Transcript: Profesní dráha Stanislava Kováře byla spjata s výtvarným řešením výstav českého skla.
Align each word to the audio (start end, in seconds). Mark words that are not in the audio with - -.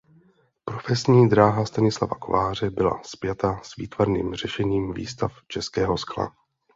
Profesní 0.65 1.29
dráha 1.29 1.65
Stanislava 1.65 2.15
Kováře 2.15 2.69
byla 2.69 3.01
spjata 3.03 3.59
s 3.63 3.75
výtvarným 3.75 4.35
řešením 4.35 4.93
výstav 4.93 5.31
českého 5.47 5.97
skla. 5.97 6.33